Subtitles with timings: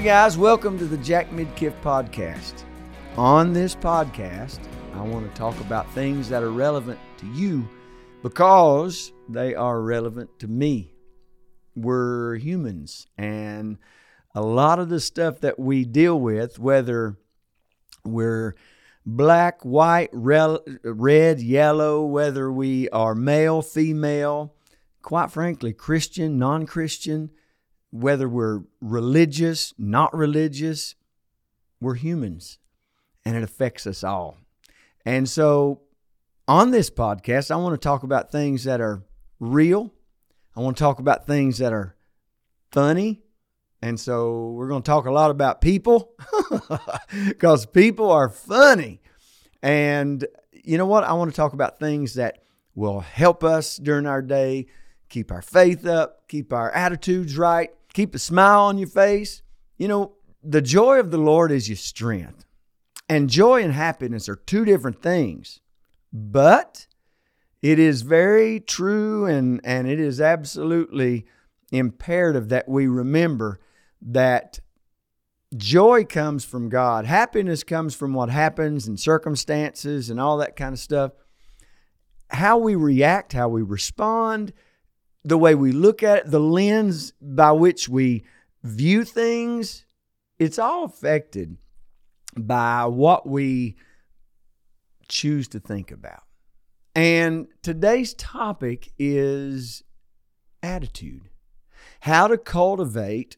[0.00, 2.64] Hey guys, welcome to the Jack Midkiff podcast.
[3.18, 4.58] On this podcast,
[4.94, 7.68] I want to talk about things that are relevant to you
[8.22, 10.94] because they are relevant to me.
[11.76, 13.76] We're humans, and
[14.34, 17.18] a lot of the stuff that we deal with, whether
[18.02, 18.54] we're
[19.04, 24.54] black, white, rel- red, yellow, whether we are male, female,
[25.02, 27.32] quite frankly, Christian, non Christian,
[27.90, 30.94] whether we're religious, not religious,
[31.80, 32.58] we're humans
[33.24, 34.38] and it affects us all.
[35.04, 35.80] And so
[36.46, 39.02] on this podcast, I want to talk about things that are
[39.38, 39.92] real.
[40.56, 41.96] I want to talk about things that are
[42.70, 43.22] funny.
[43.82, 46.12] And so we're going to talk a lot about people
[47.26, 49.00] because people are funny.
[49.62, 51.04] And you know what?
[51.04, 52.42] I want to talk about things that
[52.74, 54.66] will help us during our day,
[55.08, 59.42] keep our faith up, keep our attitudes right, keep a smile on your face.
[59.78, 62.44] You know, the joy of the Lord is your strength.
[63.08, 65.60] And joy and happiness are two different things.
[66.12, 66.86] But
[67.62, 71.26] it is very true and, and it is absolutely
[71.72, 73.60] imperative that we remember
[74.02, 74.60] that
[75.56, 77.04] joy comes from God.
[77.04, 81.12] Happiness comes from what happens and circumstances and all that kind of stuff.
[82.30, 84.52] How we react, how we respond,
[85.24, 88.24] the way we look at it, the lens by which we
[88.62, 89.84] view things,
[90.38, 91.56] it's all affected
[92.36, 93.76] by what we
[95.08, 96.22] choose to think about.
[96.94, 99.82] And today's topic is
[100.62, 101.28] attitude.
[102.00, 103.36] How to cultivate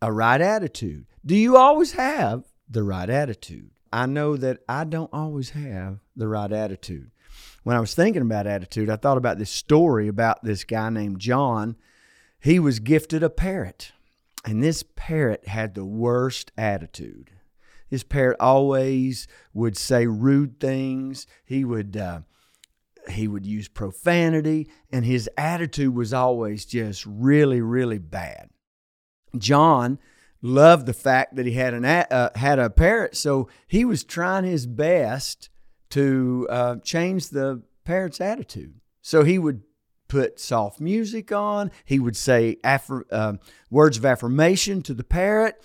[0.00, 1.06] a right attitude.
[1.26, 3.70] Do you always have the right attitude?
[3.92, 7.10] I know that I don't always have the right attitude
[7.68, 11.18] when I was thinking about attitude, I thought about this story about this guy named
[11.18, 11.76] John.
[12.40, 13.92] He was gifted a parrot,
[14.42, 17.30] and this parrot had the worst attitude.
[17.90, 21.26] This parrot always would say rude things.
[21.44, 22.20] He would uh,
[23.10, 28.48] he would use profanity, and his attitude was always just really, really bad.
[29.36, 29.98] John
[30.40, 34.44] loved the fact that he had an uh, had a parrot, so he was trying
[34.44, 35.50] his best
[35.90, 38.74] to uh, change the parrot's attitude.
[39.00, 39.62] So he would
[40.08, 41.70] put soft music on.
[41.86, 43.34] He would say affir- uh,
[43.70, 45.64] words of affirmation to the parrot.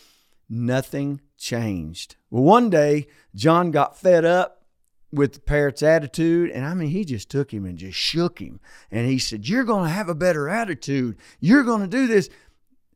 [0.49, 2.15] Nothing changed.
[2.29, 4.63] Well, one day, John got fed up
[5.11, 6.49] with the parrot's attitude.
[6.51, 8.61] And I mean, he just took him and just shook him.
[8.89, 11.17] And he said, You're going to have a better attitude.
[11.41, 12.29] You're going to do this.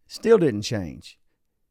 [0.07, 1.19] Still didn't change.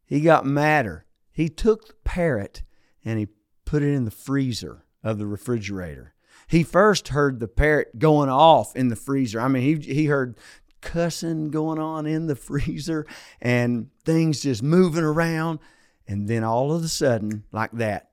[0.05, 1.07] He got madder.
[1.33, 2.63] He took the parrot
[3.03, 3.29] and he
[3.65, 6.16] put it in the freezer of the refrigerator.
[6.47, 9.41] He first heard the parrot going off in the freezer.
[9.41, 10.37] I mean, he, he heard
[10.81, 13.07] cussing going on in the freezer
[13.41, 15.59] and things just moving around.
[16.07, 18.11] And then all of a sudden, like that,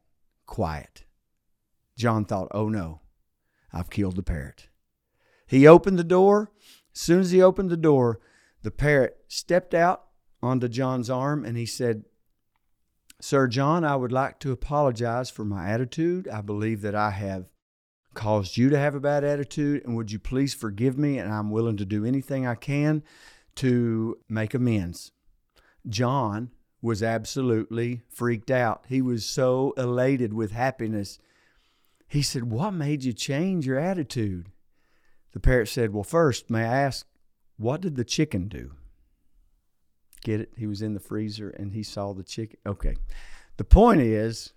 [0.47, 1.05] quiet.
[1.95, 3.01] John thought, oh no,
[3.71, 4.69] I've killed the parrot.
[5.45, 6.51] He opened the door.
[6.95, 8.19] As soon as he opened the door,
[8.63, 10.05] the parrot stepped out
[10.41, 12.05] onto John's arm and he said,
[13.21, 16.27] Sir John, I would like to apologize for my attitude.
[16.27, 17.45] I believe that I have
[18.13, 21.17] caused you to have a bad attitude, and would you please forgive me?
[21.17, 23.03] And I'm willing to do anything I can
[23.55, 25.11] to make amends.
[25.87, 28.85] John was absolutely freaked out.
[28.87, 31.19] He was so elated with happiness.
[32.07, 34.47] He said, What made you change your attitude?
[35.31, 37.07] The parrot said, Well, first, may I ask,
[37.57, 38.73] what did the chicken do?
[40.23, 40.53] Get it?
[40.57, 42.57] He was in the freezer and he saw the chicken.
[42.65, 42.95] Okay.
[43.57, 44.53] The point is,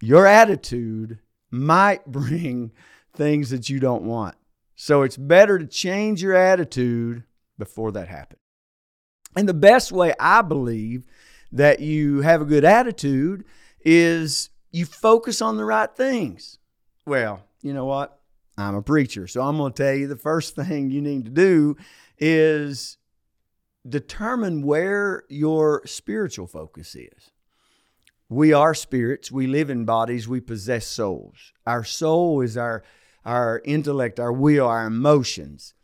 [0.00, 1.18] your attitude
[1.52, 2.72] might bring
[3.14, 4.34] things that you don't want.
[4.74, 7.22] So it's better to change your attitude
[7.56, 8.40] before that happens.
[9.36, 11.06] And the best way I believe
[11.52, 13.44] that you have a good attitude
[13.84, 16.58] is you focus on the right things.
[17.06, 18.18] Well, you know what?
[18.58, 21.30] I'm a preacher, so I'm going to tell you the first thing you need to
[21.30, 21.76] do
[22.18, 22.98] is
[23.88, 27.31] determine where your spiritual focus is.
[28.32, 31.52] We are spirits, we live in bodies, we possess souls.
[31.66, 32.82] Our soul is our
[33.24, 35.74] our intellect, our will, our emotions.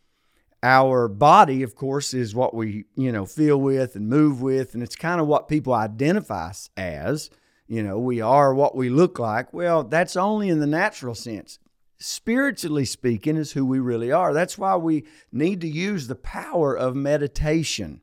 [0.61, 4.83] Our body, of course, is what we, you know, feel with and move with, and
[4.83, 7.29] it's kind of what people identify us as.
[7.67, 9.53] You know, we are what we look like.
[9.53, 11.59] Well, that's only in the natural sense
[11.99, 14.33] spiritually speaking, is who we really are.
[14.33, 18.01] That's why we need to use the power of meditation.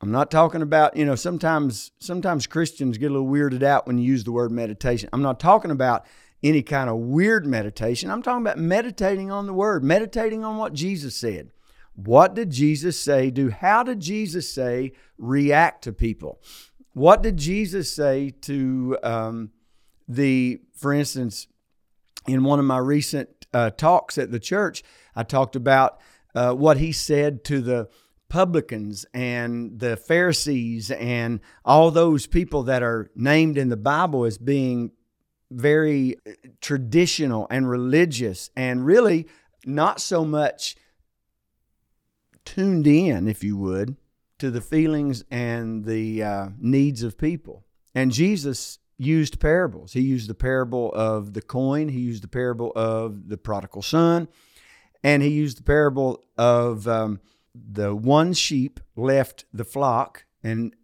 [0.00, 3.98] I'm not talking about, you know, sometimes sometimes Christians get a little weirded out when
[3.98, 5.10] you use the word meditation.
[5.12, 6.06] I'm not talking about
[6.42, 8.10] any kind of weird meditation.
[8.10, 11.50] I'm talking about meditating on the word, meditating on what Jesus said.
[11.94, 13.50] What did Jesus say do?
[13.50, 16.40] How did Jesus say react to people?
[16.94, 19.50] What did Jesus say to um,
[20.08, 21.46] the, for instance,
[22.26, 24.82] in one of my recent uh, talks at the church,
[25.14, 26.00] I talked about
[26.34, 27.88] uh, what he said to the
[28.30, 34.38] publicans and the Pharisees and all those people that are named in the Bible as
[34.38, 34.92] being
[35.50, 39.26] very uh, traditional and religious and really
[39.66, 40.76] not so much
[42.44, 43.96] tuned in, if you would,
[44.38, 47.64] to the feelings and the uh, needs of people.
[47.94, 49.92] And Jesus used parables.
[49.92, 54.28] He used the parable of the coin, he used the parable of the prodigal son,
[55.02, 57.20] and he used the parable of um,
[57.54, 60.74] the one sheep left the flock, and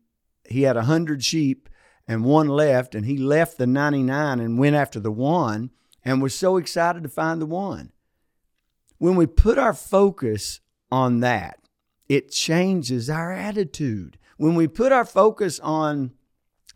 [0.48, 1.68] he had a hundred sheep
[2.08, 5.70] and one left, and he left the 99 and went after the one
[6.04, 7.92] and was so excited to find the one.
[8.98, 10.60] When we put our focus
[10.90, 11.58] on that,
[12.08, 14.18] it changes our attitude.
[14.36, 16.12] When we put our focus on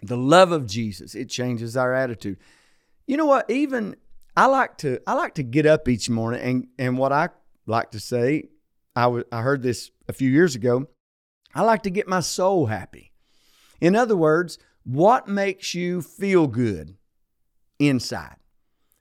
[0.03, 2.39] the love of Jesus, it changes our attitude.
[3.07, 3.49] You know what?
[3.51, 3.97] Even
[4.37, 7.31] I like to I like to get up each morning and and what I
[7.67, 8.49] like to say,
[8.97, 10.89] I, w- I heard this a few years ago.
[11.55, 13.13] I like to get my soul happy.
[13.81, 16.97] In other words, what makes you feel good
[17.79, 18.37] inside?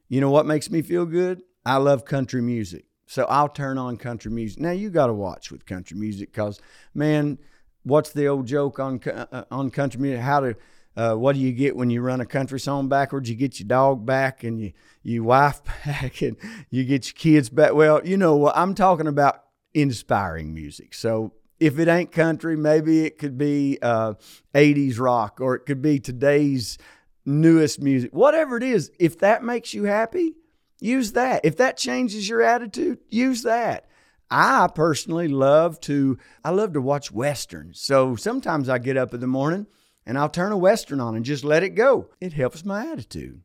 [0.08, 1.44] You know what makes me feel good?
[1.66, 2.86] I love country music.
[3.06, 4.60] So I'll turn on country music.
[4.60, 6.60] Now you got to watch with country music because,
[6.94, 7.40] man,
[7.84, 10.22] what's the old joke on uh, on country music?
[10.22, 10.56] How to
[10.96, 13.30] uh, what do you get when you run a country song backwards?
[13.30, 16.38] You get your dog back and you you wife back and
[16.70, 17.74] you get your kids back.
[17.74, 19.44] Well, you know what I'm talking about
[19.74, 20.94] inspiring music.
[20.94, 24.14] So if it ain't country, maybe it could be uh,
[24.54, 26.78] 80s rock or it could be today's
[27.26, 28.12] newest music.
[28.14, 30.36] Whatever it is, if that makes you happy,
[30.80, 31.42] use that.
[31.44, 33.86] If that changes your attitude, use that.
[34.32, 37.82] I personally love to I love to watch westerns.
[37.82, 39.66] So sometimes I get up in the morning
[40.06, 42.10] and I'll turn a Western on and just let it go.
[42.22, 43.42] It helps my attitude.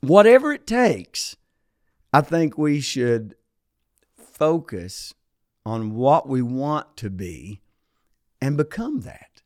[0.00, 1.36] Whatever it takes,
[2.12, 3.34] I think we should
[4.42, 5.14] focus
[5.64, 7.60] on what we want to be
[8.40, 9.40] and become that.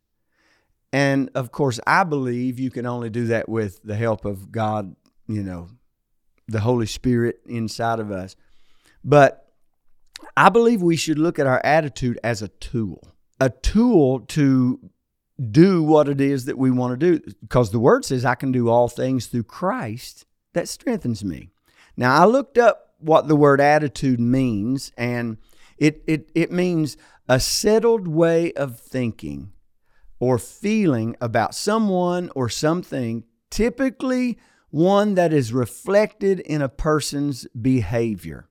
[0.90, 4.96] And of course, I believe you can only do that with the help of God,
[5.28, 5.68] you know,
[6.48, 8.36] the Holy Spirit inside of us.
[9.04, 9.52] But
[10.34, 13.06] I believe we should look at our attitude as a tool,
[13.38, 14.80] a tool to
[15.50, 18.50] do what it is that we want to do because the word says I can
[18.50, 21.50] do all things through Christ that strengthens me.
[21.98, 25.36] Now I looked up what the word attitude means and
[25.78, 26.96] it it it means
[27.28, 29.52] a settled way of thinking
[30.18, 34.38] or feeling about someone or something typically
[34.70, 38.48] one that is reflected in a person's behavior.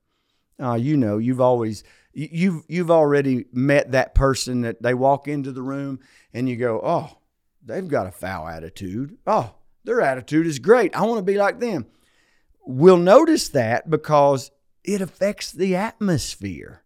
[0.62, 1.84] Uh, you know, you've always
[2.14, 6.00] you've you've already met that person that they walk into the room
[6.34, 7.18] and you go, "Oh,
[7.64, 9.18] they've got a foul attitude.
[9.28, 10.96] Oh, their attitude is great.
[10.96, 11.88] I want to be like them."
[12.66, 14.52] We'll notice that because
[14.84, 16.84] it affects the atmosphere.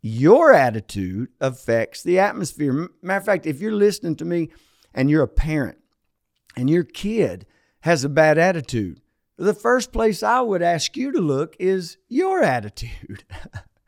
[0.00, 2.88] Your attitude affects the atmosphere.
[3.02, 4.50] Matter of fact, if you're listening to me
[4.92, 5.78] and you're a parent
[6.56, 7.46] and your kid
[7.80, 9.00] has a bad attitude,
[9.36, 13.24] the first place I would ask you to look is your attitude.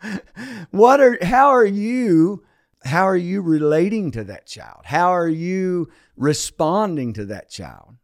[0.70, 2.44] what are how are you
[2.84, 4.82] how are you relating to that child?
[4.84, 7.96] How are you responding to that child?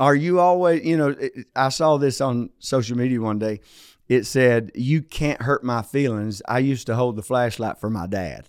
[0.00, 1.14] Are you always, you know,
[1.54, 3.60] I saw this on social media one day.
[4.08, 6.42] It said, You can't hurt my feelings.
[6.48, 8.48] I used to hold the flashlight for my dad.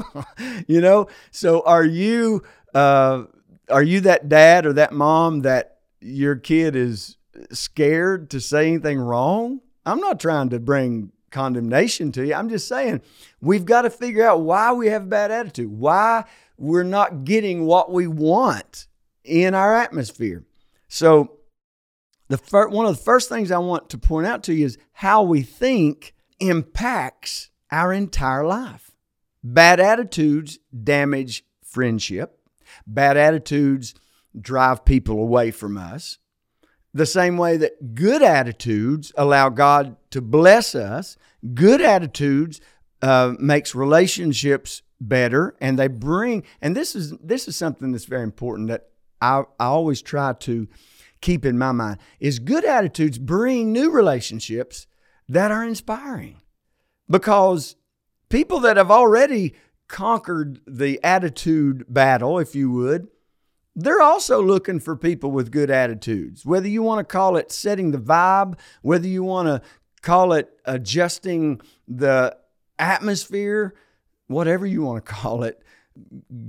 [0.66, 2.42] you know, so are you,
[2.74, 3.24] uh,
[3.68, 7.16] are you that dad or that mom that your kid is
[7.52, 9.60] scared to say anything wrong?
[9.84, 12.34] I'm not trying to bring condemnation to you.
[12.34, 13.00] I'm just saying
[13.40, 16.24] we've got to figure out why we have a bad attitude, why
[16.56, 18.86] we're not getting what we want
[19.24, 20.44] in our atmosphere.
[20.94, 21.38] So,
[22.28, 24.76] the fir- one of the first things I want to point out to you is
[24.92, 28.90] how we think impacts our entire life.
[29.42, 32.38] Bad attitudes damage friendship.
[32.86, 33.94] Bad attitudes
[34.38, 36.18] drive people away from us
[36.92, 41.16] the same way that good attitudes allow God to bless us,
[41.54, 42.60] good attitudes
[43.00, 46.42] uh, makes relationships better, and they bring.
[46.60, 48.91] And this is this is something that's very important that
[49.22, 50.68] I, I always try to
[51.20, 54.86] keep in my mind is good attitudes bring new relationships
[55.28, 56.42] that are inspiring
[57.08, 57.76] because
[58.28, 59.54] people that have already
[59.86, 63.06] conquered the attitude battle, if you would,
[63.76, 66.44] they're also looking for people with good attitudes.
[66.44, 69.62] Whether you want to call it setting the vibe, whether you want to
[70.02, 72.36] call it adjusting the
[72.78, 73.74] atmosphere,
[74.26, 75.62] whatever you want to call it,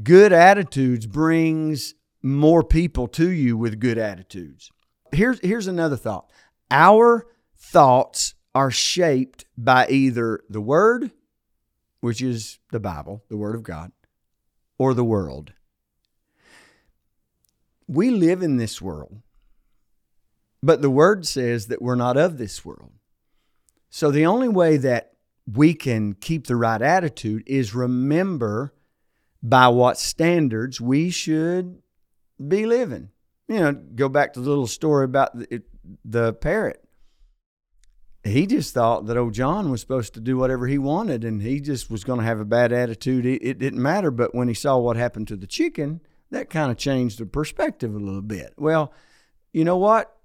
[0.03, 4.71] good attitudes brings more people to you with good attitudes.
[5.11, 6.31] Here's here's another thought.
[6.71, 7.27] Our
[7.57, 11.11] thoughts are shaped by either the word,
[11.99, 13.91] which is the Bible, the word of God,
[14.77, 15.53] or the world.
[17.87, 19.21] We live in this world.
[20.63, 22.93] But the word says that we're not of this world.
[23.89, 25.11] So the only way that
[25.45, 28.73] we can keep the right attitude is remember
[29.43, 31.82] by what standards we should
[32.47, 33.09] be living.
[33.47, 35.63] You know, go back to the little story about the,
[36.05, 36.83] the parrot.
[38.23, 41.59] He just thought that old John was supposed to do whatever he wanted and he
[41.59, 43.25] just was going to have a bad attitude.
[43.25, 44.11] It, it didn't matter.
[44.11, 45.99] But when he saw what happened to the chicken,
[46.31, 48.53] that kind of changed the perspective a little bit.
[48.57, 48.93] Well,
[49.51, 50.15] you know what?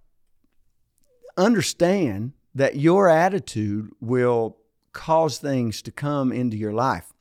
[1.36, 4.58] Understand that your attitude will
[4.92, 7.12] cause things to come into your life.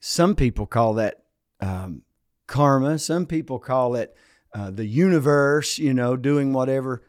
[0.00, 1.22] Some people call that
[1.60, 2.02] um,
[2.50, 2.98] karma.
[2.98, 4.14] Some people call it
[4.54, 7.02] uh, the universe, you know, doing whatever.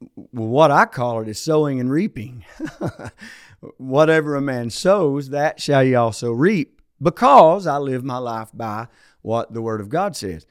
[0.00, 2.44] Well, what I call it is sowing and reaping.
[3.76, 8.88] whatever a man sows, that shall he also reap, because I live my life by
[9.22, 10.46] what the Word of God says.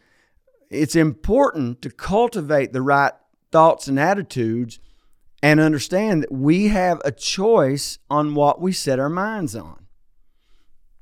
[0.69, 3.13] It's important to cultivate the right
[3.51, 4.79] thoughts and attitudes
[5.41, 9.85] and understand that we have a choice on what we set our minds on.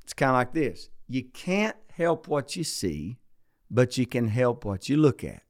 [0.04, 3.18] It's kind of like this you can't help what you see,
[3.70, 5.42] but you can help what you look at.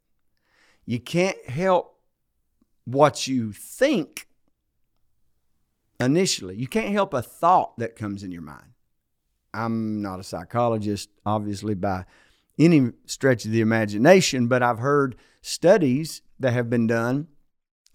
[0.85, 1.99] You can't help
[2.85, 4.29] what you think
[5.99, 6.57] initially.
[6.57, 8.75] You can't help a thought that comes in your mind.
[9.53, 12.05] I'm not a psychologist, obviously, by
[12.59, 17.27] any stretch of the imagination, but I've heard studies that have been done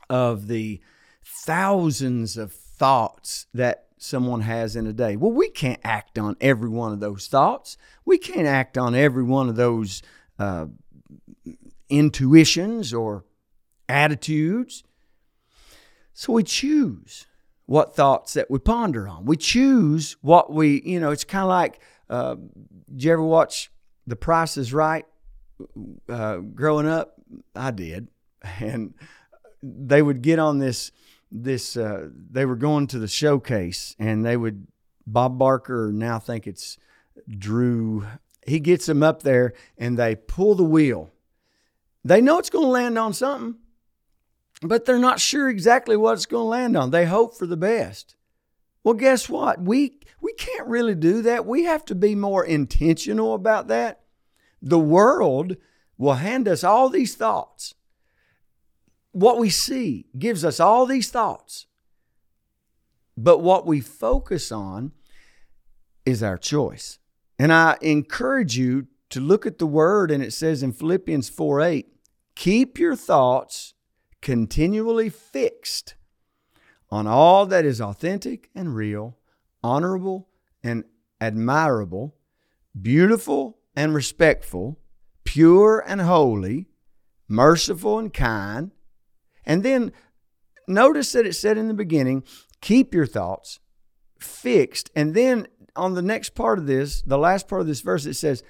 [0.10, 0.82] of the
[1.24, 5.16] thousands of thoughts that someone has in a day.
[5.16, 7.78] Well, we can't act on every one of those thoughts.
[8.06, 10.02] We can't act on every one of those
[10.40, 10.66] uh,
[11.90, 13.24] intuitions or
[13.88, 14.84] attitudes.
[16.16, 17.28] So we choose
[17.68, 19.26] what thoughts that we ponder on.
[19.26, 22.38] We choose what we, you know, it's kind of like, uh,
[22.92, 23.72] did you ever watch
[24.08, 25.06] The Price is Right?
[26.10, 27.14] Uh, growing up,
[27.56, 28.08] I did.
[28.60, 28.96] And
[29.62, 30.92] they would get on this
[31.32, 34.68] this uh, they were going to the showcase and they would
[35.08, 36.78] Bob Barker now think it's
[37.30, 38.06] Drew
[38.46, 41.12] he gets them up there and they pull the wheel.
[42.04, 43.58] They know it's going to land on something
[44.62, 46.92] but they're not sure exactly what it's going to land on.
[46.92, 48.16] They hope for the best.
[48.84, 49.62] Well guess what?
[49.62, 51.46] We we can't really do that.
[51.46, 54.02] We have to be more intentional about that.
[54.62, 55.58] The world
[55.98, 57.76] will hand us all these thoughts
[59.12, 61.68] what we see gives us all these thoughts.
[63.18, 64.94] But what we focus on
[66.06, 67.00] is our choice.
[67.38, 71.62] And I encourage you to look at the word, and it says in Philippians 4
[71.62, 71.88] 8,
[72.36, 73.74] keep your thoughts
[74.22, 75.96] continually fixed
[76.90, 79.18] on all that is authentic and real,
[79.64, 80.30] honorable
[80.64, 80.84] and
[81.20, 82.16] admirable,
[82.80, 84.80] beautiful and respectful,
[85.24, 86.68] pure and holy,
[87.28, 88.72] merciful and kind
[89.46, 89.92] and then
[90.68, 92.24] notice that it said in the beginning,
[92.62, 93.60] keep your thoughts
[94.20, 94.92] fixed.
[94.96, 98.16] And then on the next part of this, the last part of this verse, it
[98.16, 98.44] says,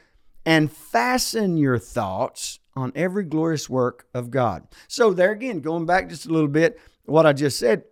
[0.46, 4.68] and fasten your thoughts on every glorious work of God.
[4.88, 7.84] So, there again, going back just a little bit, what I just said,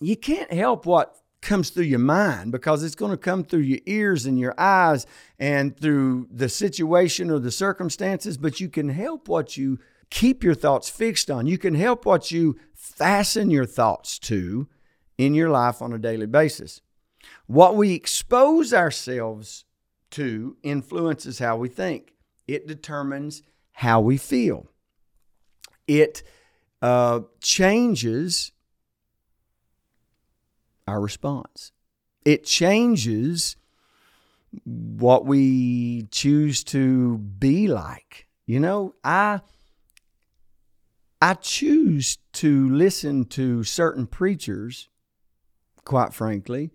[0.00, 3.80] you can't help what comes through your mind because it's going to come through your
[3.84, 5.06] ears and your eyes
[5.38, 9.78] and through the situation or the circumstances, but you can help what you
[10.12, 11.46] keep your thoughts fixed on.
[11.46, 14.68] You can help what you fasten your thoughts to
[15.16, 16.82] in your life on a daily basis.
[17.46, 19.64] What we expose ourselves
[20.10, 22.12] to influences how we think,
[22.46, 23.42] it determines
[23.72, 24.66] how we feel.
[25.88, 26.22] It
[26.82, 28.52] uh, changes
[30.86, 31.72] our response.
[32.26, 33.56] It changes
[34.64, 38.26] what we choose to be like.
[38.44, 39.40] You know, I
[41.22, 44.88] I choose to listen to certain preachers,
[45.84, 46.72] quite frankly.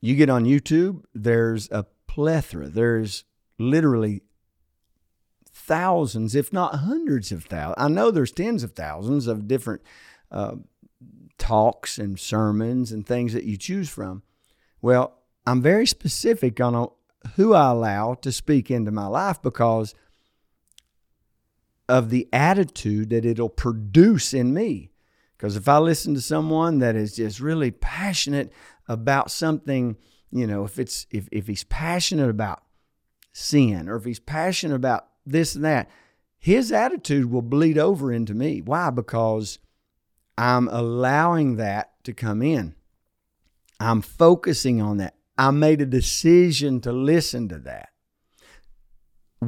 [0.00, 2.68] You get on YouTube, there's a plethora.
[2.68, 3.22] There's
[3.56, 4.22] literally
[5.48, 7.76] thousands, if not hundreds of thousands.
[7.78, 9.82] I know there's tens of thousands of different
[10.32, 10.56] uh,
[11.38, 14.24] talks and sermons and things that you choose from.
[14.82, 16.88] Well, I'm very specific on
[17.36, 19.94] who I allow to speak into my life because
[21.88, 24.90] of the attitude that it'll produce in me.
[25.36, 28.52] Because if I listen to someone that is just really passionate
[28.88, 29.96] about something,
[30.30, 32.62] you know, if it's if, if he's passionate about
[33.32, 35.90] sin or if he's passionate about this and that,
[36.38, 38.60] his attitude will bleed over into me.
[38.60, 38.90] Why?
[38.90, 39.58] Because
[40.36, 42.74] I'm allowing that to come in.
[43.80, 45.14] I'm focusing on that.
[45.36, 47.88] I made a decision to listen to that.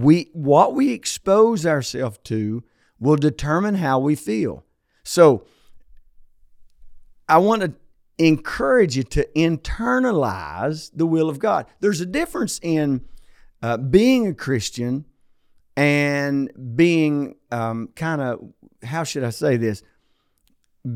[0.03, 2.65] We what we expose ourselves to
[2.99, 4.65] will determine how we feel.
[5.03, 5.47] So
[7.29, 7.75] I want to
[8.19, 11.67] encourage you to internalize the will of God.
[11.81, 13.05] There's a difference in
[13.63, 15.05] uh, being a Christian
[15.77, 19.83] and being um, kind of, how should I say this?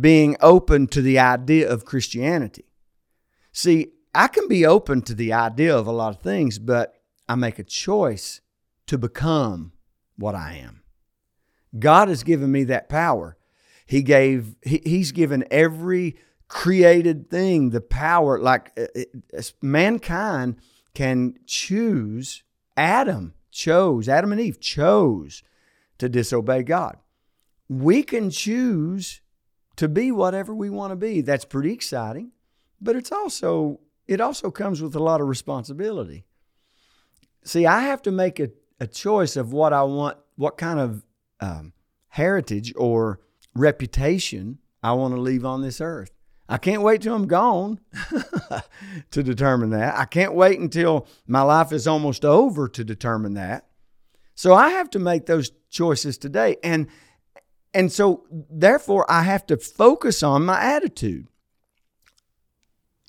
[0.01, 2.65] Being open to the idea of Christianity.
[3.53, 6.95] See, I can be open to the idea of a lot of things, but
[7.29, 8.41] I make a choice
[8.91, 9.71] to become
[10.17, 10.83] what I am.
[11.79, 13.37] God has given me that power.
[13.87, 16.17] He gave he, he's given every
[16.49, 19.03] created thing the power like uh,
[19.39, 20.57] uh, mankind
[20.93, 22.43] can choose
[22.77, 25.45] Adam chose Adam and Eve chose
[25.99, 26.97] to disobey God.
[27.69, 29.21] We can choose
[29.77, 31.21] to be whatever we want to be.
[31.21, 32.33] That's pretty exciting,
[32.81, 33.79] but it's also
[34.09, 36.25] it also comes with a lot of responsibility.
[37.45, 41.05] See, I have to make a, a choice of what I want, what kind of
[41.41, 41.73] um,
[42.09, 43.21] heritage or
[43.55, 46.11] reputation I want to leave on this earth.
[46.49, 47.79] I can't wait till I'm gone
[49.13, 49.97] to determine that.
[49.97, 53.67] I can't wait until my life is almost over to determine that.
[54.35, 56.57] So I have to make those choices today.
[56.65, 56.89] And
[57.73, 61.29] and so therefore I have to focus on my attitude.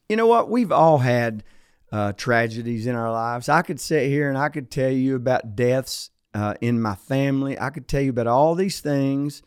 [0.08, 0.50] You know what?
[0.50, 1.44] We've all had
[1.92, 3.50] uh, tragedies in our lives.
[3.50, 7.60] I could sit here and I could tell you about deaths uh, in my family.
[7.60, 9.42] I could tell you about all these things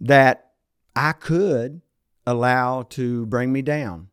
[0.00, 0.52] that
[0.94, 1.80] I could
[2.26, 4.08] allow to bring me down.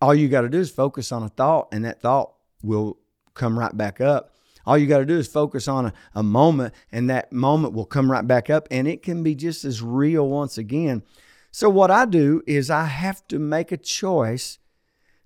[0.00, 2.98] All you got to do is focus on a thought, and that thought will
[3.34, 4.34] come right back up.
[4.66, 7.86] All you got to do is focus on a, a moment, and that moment will
[7.86, 11.02] come right back up, and it can be just as real once again.
[11.50, 14.58] So, what I do is I have to make a choice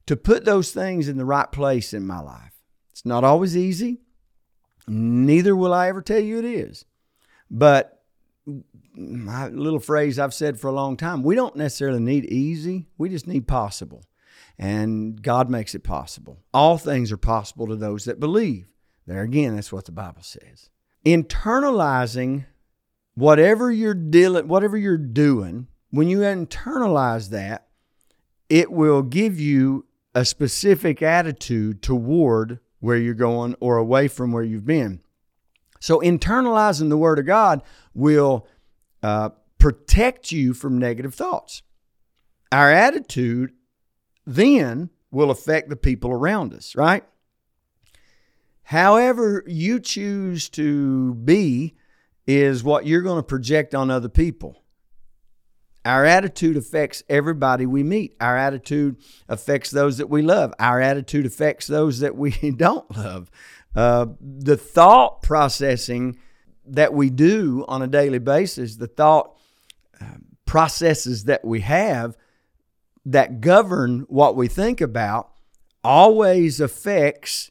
[0.06, 2.52] to put those things in the right place in my life.
[2.92, 4.00] It's not always easy.
[4.86, 6.84] Neither will I ever tell you it is.
[7.50, 8.02] But
[8.94, 13.08] my little phrase I've said for a long time we don't necessarily need easy, we
[13.08, 14.04] just need possible.
[14.58, 16.38] And God makes it possible.
[16.52, 18.68] All things are possible to those that believe.
[19.06, 20.70] There again, that's what the Bible says.
[21.04, 22.46] Internalizing
[23.14, 27.68] whatever you're dealing, whatever you're doing, when you internalize that,
[28.48, 34.42] it will give you a specific attitude toward where you're going or away from where
[34.42, 35.00] you've been.
[35.80, 38.46] So, internalizing the Word of God will
[39.02, 41.62] uh, protect you from negative thoughts.
[42.52, 43.52] Our attitude
[44.26, 47.04] then will affect the people around us, right?
[48.64, 51.74] However, you choose to be
[52.26, 54.63] is what you're going to project on other people.
[55.84, 58.16] Our attitude affects everybody we meet.
[58.20, 58.96] Our attitude
[59.28, 60.54] affects those that we love.
[60.58, 63.30] Our attitude affects those that we don't love.
[63.74, 66.18] Uh, the thought processing
[66.66, 69.36] that we do on a daily basis, the thought
[70.00, 70.16] uh,
[70.46, 72.16] processes that we have
[73.04, 75.30] that govern what we think about,
[75.82, 77.50] always affects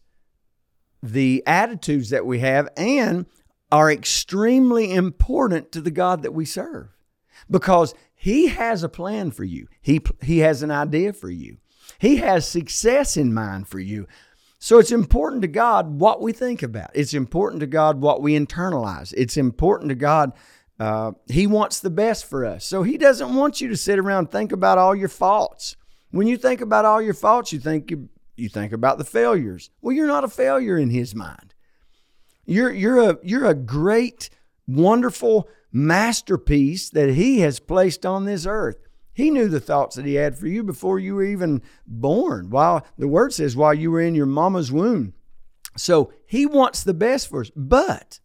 [1.03, 3.27] the attitudes that we have and
[3.71, 6.89] are extremely important to the God that we serve
[7.49, 7.93] because
[8.23, 9.67] he has a plan for you.
[9.81, 11.57] He he has an idea for you.
[11.99, 14.07] He has success in mind for you.
[14.59, 16.91] So it's important to God what we think about.
[16.93, 19.13] It's important to God what we internalize.
[19.17, 20.31] It's important to God.
[20.79, 22.65] Uh, he wants the best for us.
[22.65, 25.75] So He doesn't want you to sit around think about all your faults.
[26.11, 28.07] When you think about all your faults, you think you,
[28.37, 29.69] you think about the failures.
[29.81, 31.53] Well, you're not a failure in His mind.
[32.45, 34.29] You're you're a you're a great,
[34.65, 38.77] wonderful masterpiece that He has placed on this earth.
[39.13, 42.49] He knew the thoughts that he had for you before you were even born.
[42.49, 45.13] While the word says, while you were in your mama's womb.
[45.77, 47.51] So he wants the best for us.
[47.55, 48.19] But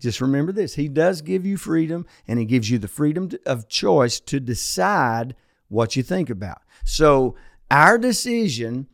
[0.00, 3.68] just remember this He does give you freedom, and He gives you the freedom of
[3.68, 5.34] choice to decide
[5.68, 6.62] what you think about.
[6.84, 7.34] So
[7.70, 8.86] our decision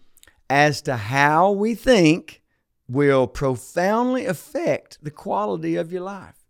[0.49, 2.43] as to how we think
[2.89, 6.44] will profoundly affect the quality of your life.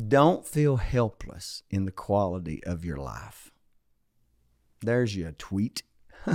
[0.00, 3.50] Don't feel helpless in the quality of your life.
[4.80, 5.82] There's your tweet.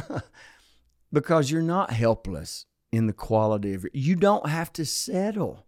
[1.15, 3.95] because you're not helpless in the quality of it.
[3.95, 5.65] You don't have to settle.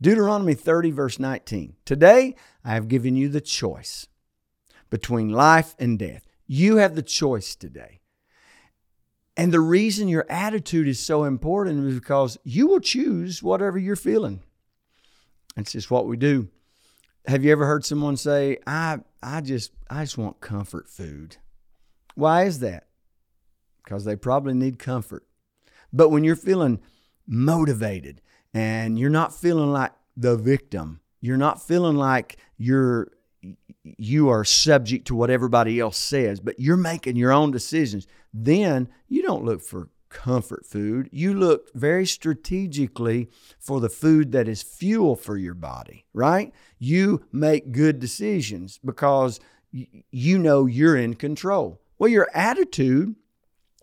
[0.00, 1.74] Deuteronomy 30, verse 19.
[1.84, 4.06] Today I have given you the choice
[4.88, 6.26] between life and death.
[6.46, 8.00] You have the choice today.
[9.36, 13.96] And the reason your attitude is so important is because you will choose whatever you're
[13.96, 14.42] feeling.
[15.56, 16.48] It's just what we do.
[17.28, 21.36] Have you ever heard someone say, I, I just I just want comfort food?
[22.14, 22.86] Why is that?
[23.84, 25.26] Because they probably need comfort.
[25.92, 26.80] But when you're feeling
[27.26, 28.22] motivated
[28.54, 33.08] and you're not feeling like the victim, you're not feeling like you're
[33.82, 38.88] you are subject to what everybody else says, but you're making your own decisions, then
[39.06, 41.08] you don't look for comfort food.
[41.12, 46.52] You look very strategically for the food that is fuel for your body, right?
[46.78, 49.40] You make good decisions because
[49.72, 51.80] you know you're in control.
[51.98, 53.16] Well, your attitude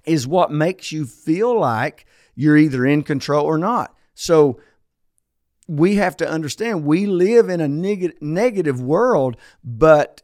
[0.06, 2.06] is what makes you feel like
[2.36, 3.96] you're either in control or not.
[4.14, 4.60] So
[5.68, 10.22] we have to understand we live in a neg- negative world, but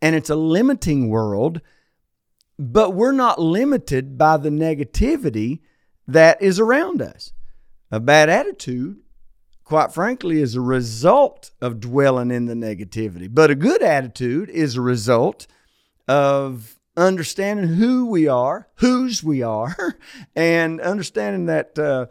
[0.00, 1.60] and it's a limiting world,
[2.58, 5.60] but we're not limited by the negativity
[6.06, 7.32] that is around us.
[7.90, 8.98] A bad attitude,
[9.64, 14.76] quite frankly, is a result of dwelling in the negativity, but a good attitude is
[14.76, 15.46] a result
[16.06, 19.98] of understanding who we are, whose we are,
[20.36, 21.78] and understanding that.
[21.78, 22.06] Uh,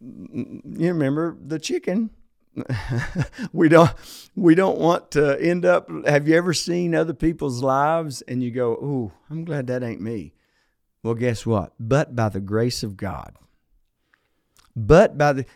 [0.00, 2.10] you remember the chicken.
[3.52, 3.92] we don't
[4.34, 8.50] we don't want to end up have you ever seen other people's lives and you
[8.50, 10.34] go, "Oh, I'm glad that ain't me."
[11.02, 11.72] Well, guess what?
[11.78, 13.36] But by the grace of God.
[14.74, 15.46] But by the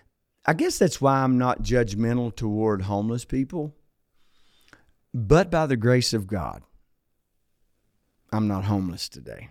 [0.45, 3.75] I guess that's why I'm not judgmental toward homeless people.
[5.15, 6.63] But by the grace of God,
[8.33, 9.49] I'm not homeless today.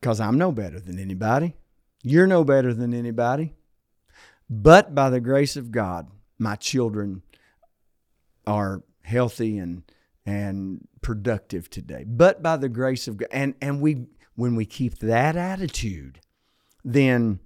[0.00, 1.56] Because I'm no better than anybody.
[2.02, 3.54] You're no better than anybody.
[4.48, 7.22] But by the grace of God, my children
[8.46, 9.82] are healthy and
[10.26, 12.04] and productive today.
[12.06, 16.20] But by the grace of God, and and we when we keep that attitude,
[16.84, 17.40] then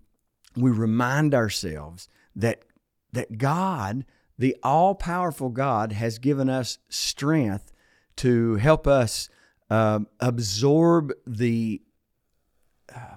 [0.61, 2.63] we remind ourselves that
[3.13, 4.05] that God,
[4.39, 7.73] the all-powerful God, has given us strength
[8.17, 9.31] to help us
[9.71, 11.81] uh, absorb the
[12.95, 13.17] uh,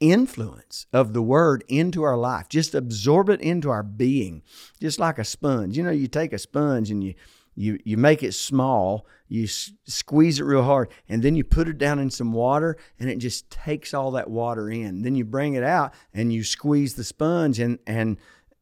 [0.00, 2.48] influence of the word into our life.
[2.48, 4.42] Just absorb it into our being,
[4.80, 5.76] just like a sponge.
[5.76, 7.14] You know, you take a sponge and you
[7.54, 11.66] you you make it small, you s- squeeze it real hard, and then you put
[11.66, 15.00] it down in some water, and it just takes all that water in.
[15.00, 18.18] Then you bring it out and you squeeze the sponge, and and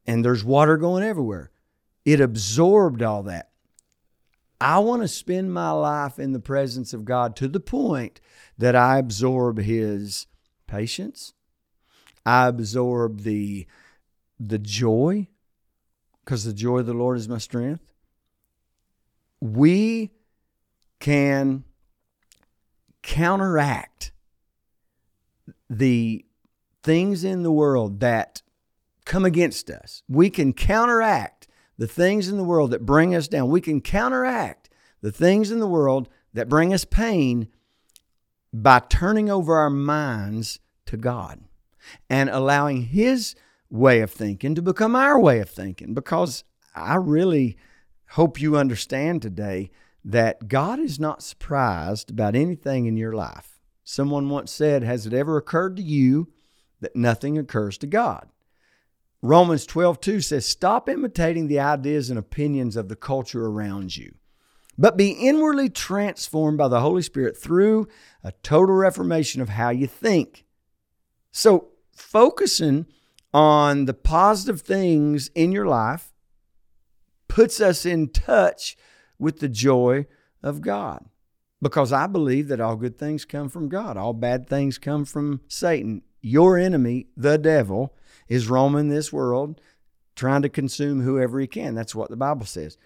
[0.06, 1.50] and there's water going everywhere.
[2.04, 3.50] It absorbed all that.
[4.60, 8.20] I want to spend my life in the presence of God to the point
[8.56, 10.28] that I absorb His
[10.68, 11.34] patience.
[12.24, 13.66] I absorb the
[14.38, 15.26] the joy
[16.24, 17.82] because the joy of the Lord is my strength.
[19.40, 20.12] We
[21.00, 21.64] can
[23.02, 24.12] counteract
[25.68, 26.24] the
[26.82, 28.42] things in the world that
[29.04, 30.02] come against us.
[30.08, 33.48] We can counteract the things in the world that bring us down.
[33.48, 34.68] We can counteract
[35.00, 37.48] the things in the world that bring us pain
[38.52, 41.40] by turning over our minds to God
[42.08, 43.34] and allowing His
[43.70, 45.94] way of thinking to become our way of thinking.
[45.94, 47.56] Because I really
[48.10, 49.70] hope you understand today
[50.04, 53.60] that God is not surprised about anything in your life.
[53.84, 56.28] Someone once said, Has it ever occurred to you
[56.80, 58.28] that nothing occurs to God?
[59.22, 64.14] Romans 12, 2 says, Stop imitating the ideas and opinions of the culture around you
[64.80, 67.86] but be inwardly transformed by the Holy Spirit through
[68.24, 70.46] a total reformation of how you think.
[71.30, 72.86] So, focusing
[73.34, 76.14] on the positive things in your life
[77.28, 78.74] puts us in touch
[79.20, 80.06] with the joy
[80.42, 81.04] of God.
[81.62, 85.42] Because I believe that all good things come from God, all bad things come from
[85.46, 86.02] Satan.
[86.22, 87.94] Your enemy, the devil,
[88.28, 89.60] is roaming this world
[90.16, 91.74] trying to consume whoever he can.
[91.74, 92.76] That's what the Bible says.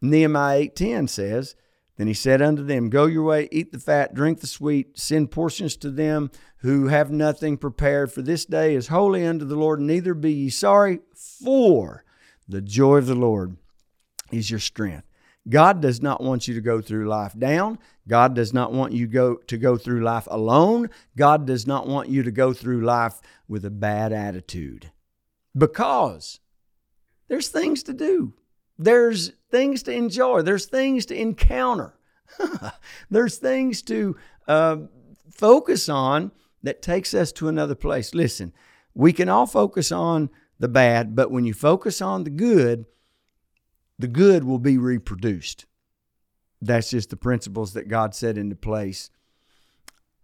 [0.00, 1.54] Nehemiah 8:10 says,
[1.96, 5.30] Then he said unto them, Go your way, eat the fat, drink the sweet, send
[5.30, 9.80] portions to them who have nothing prepared, for this day is holy unto the Lord,
[9.80, 12.04] neither be ye sorry, for
[12.48, 13.56] the joy of the Lord
[14.30, 15.07] is your strength.
[15.48, 17.78] God does not want you to go through life down.
[18.06, 20.90] God does not want you go to go through life alone.
[21.16, 24.90] God does not want you to go through life with a bad attitude.
[25.56, 26.40] Because
[27.28, 28.34] there's things to do.
[28.78, 30.42] There's things to enjoy.
[30.42, 31.94] There's things to encounter.
[33.10, 34.76] There's things to uh,
[35.30, 36.30] focus on
[36.62, 38.14] that takes us to another place.
[38.14, 38.52] Listen,
[38.94, 42.84] we can all focus on the bad, but when you focus on the good,
[43.98, 45.66] the good will be reproduced.
[46.60, 49.10] That's just the principles that God set into place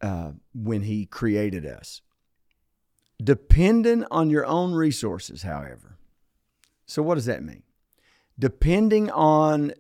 [0.01, 2.03] uh, when He created us.
[3.23, 5.97] Dependent on your own resources, however.
[6.87, 7.63] So, what does that mean?
[8.39, 9.73] Depending on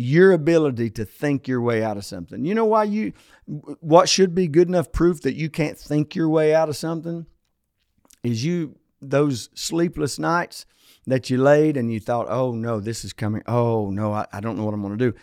[0.00, 2.46] your ability to think your way out of something.
[2.46, 3.12] You know why you,
[3.44, 7.26] what should be good enough proof that you can't think your way out of something
[8.22, 10.64] is you, those sleepless nights
[11.06, 13.42] that you laid and you thought, oh no, this is coming.
[13.46, 15.18] Oh no, I, I don't know what I'm going to do.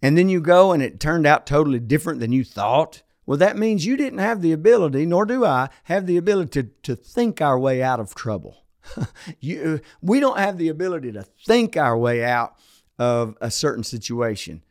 [0.00, 3.02] And then you go and it turned out totally different than you thought.
[3.24, 6.70] Well, that means you didn't have the ability, nor do I, have the ability to,
[6.82, 8.64] to think our way out of trouble.
[9.40, 12.56] you, we don't have the ability to think our way out
[12.98, 14.62] of a certain situation.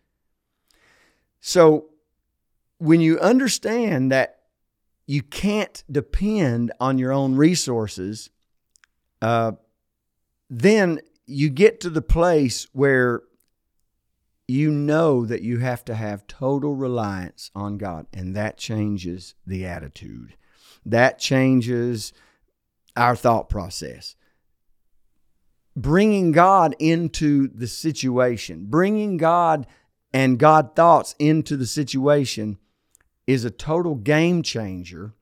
[1.39, 1.87] So
[2.77, 4.39] when you understand that
[5.07, 8.29] you can't depend on your own resources,
[9.21, 9.53] uh,
[10.53, 13.21] then you get to the place where
[14.49, 19.65] you know that you have to have total reliance on God, and that changes the
[19.65, 20.35] attitude.
[20.85, 22.11] That changes
[22.97, 24.15] our thought process.
[25.73, 29.65] Bringing God into the situation, bringing God
[30.13, 32.57] and God thoughts into the situation
[33.25, 35.13] is a total game changer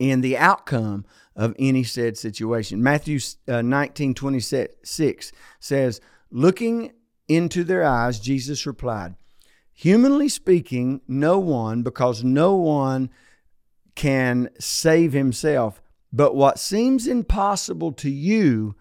[0.00, 2.82] in the outcome of any said situation.
[2.82, 3.18] Matthew
[3.48, 6.92] uh, 19 26 says, Looking
[7.28, 9.14] into their eyes, Jesus replied,
[9.72, 13.10] Humanly speaking, no one, because no one
[13.94, 15.82] can save himself.
[16.12, 18.74] But what seems impossible to you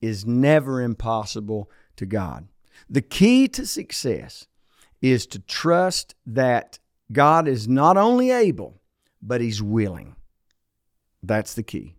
[0.00, 2.48] is never impossible to God.
[2.88, 4.46] The key to success
[5.02, 6.78] is to trust that
[7.12, 8.80] God is not only able,
[9.22, 10.16] but He's willing.
[11.22, 11.95] That's the key.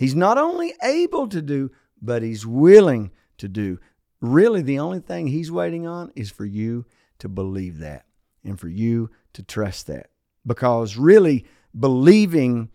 [0.00, 3.78] He's not only able to do, but He's willing to do.
[4.22, 6.86] Really, the only thing He's waiting on is for you
[7.18, 8.06] to believe that
[8.42, 10.08] and for you to trust that.
[10.46, 11.44] Because really,
[11.78, 12.70] believing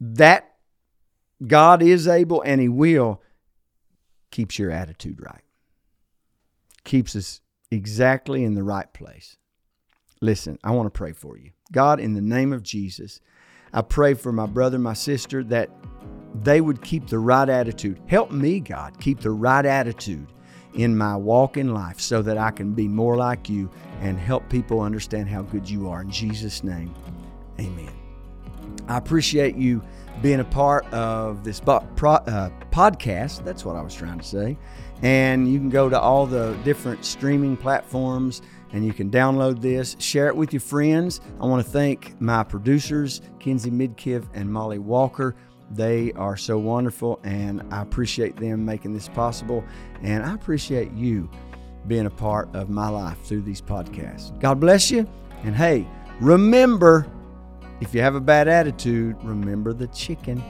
[0.00, 0.56] that
[1.46, 3.22] God is able and He will
[4.32, 5.44] keeps your attitude right,
[6.82, 9.36] keeps us exactly in the right place.
[10.20, 11.52] Listen, I want to pray for you.
[11.70, 13.20] God, in the name of Jesus,
[13.72, 15.70] I pray for my brother, my sister, that
[16.44, 18.00] they would keep the right attitude.
[18.06, 20.32] Help me, God, keep the right attitude
[20.74, 23.70] in my walk in life so that I can be more like you
[24.00, 26.02] and help people understand how good you are.
[26.02, 26.94] In Jesus' name,
[27.58, 27.92] amen.
[28.88, 29.82] I appreciate you
[30.22, 33.44] being a part of this uh, podcast.
[33.44, 34.58] That's what I was trying to say.
[35.02, 39.96] And you can go to all the different streaming platforms and you can download this,
[39.98, 41.20] share it with your friends.
[41.40, 45.36] I want to thank my producers, Kenzie Midkiff and Molly Walker.
[45.70, 49.64] They are so wonderful, and I appreciate them making this possible.
[50.02, 51.28] And I appreciate you
[51.86, 54.38] being a part of my life through these podcasts.
[54.40, 55.08] God bless you.
[55.42, 55.86] And hey,
[56.20, 57.06] remember
[57.80, 60.42] if you have a bad attitude, remember the chicken.